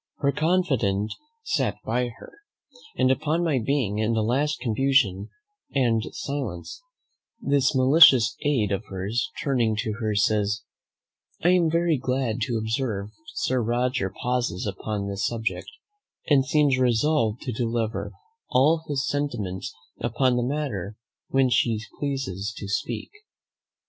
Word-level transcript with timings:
Her 0.17 0.31
confident 0.31 1.13
sat 1.43 1.75
by 1.85 2.07
her, 2.17 2.31
and 2.97 3.11
upon 3.11 3.43
my 3.43 3.59
being 3.63 3.99
in 3.99 4.13
the 4.13 4.23
last 4.23 4.59
confusion 4.59 5.29
and 5.75 6.01
silence, 6.11 6.81
this 7.39 7.75
malicious 7.75 8.35
aid 8.41 8.71
of 8.71 8.83
hers 8.87 9.29
turning 9.43 9.75
to 9.81 9.93
her 10.01 10.15
says, 10.15 10.63
'I 11.43 11.49
am 11.49 11.69
very 11.69 11.99
glad 11.99 12.41
to 12.47 12.57
observe 12.57 13.09
Sir 13.35 13.61
Roger 13.61 14.09
pauses 14.09 14.65
upon 14.65 15.07
this 15.07 15.27
subject, 15.27 15.69
and 16.25 16.43
seems 16.43 16.79
resolved 16.79 17.43
to 17.43 17.51
deliver 17.51 18.11
all 18.49 18.83
his 18.89 19.07
sentiments 19.07 19.71
upon 19.99 20.35
the 20.35 20.41
matter 20.41 20.95
when 21.27 21.49
he 21.49 21.79
pleases 21.99 22.51
to 22.57 22.67
speak.' 22.67 23.11